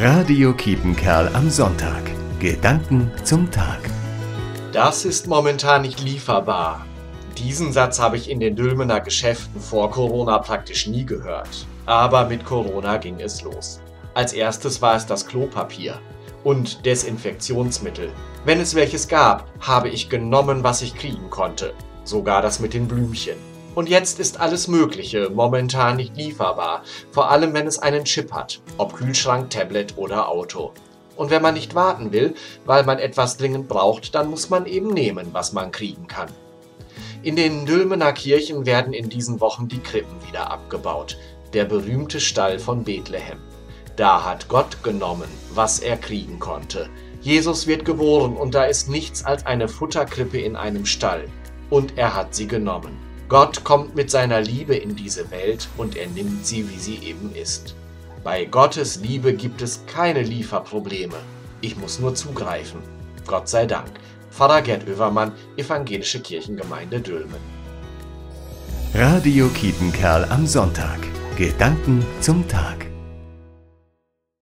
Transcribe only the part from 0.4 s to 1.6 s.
Kiepenkerl am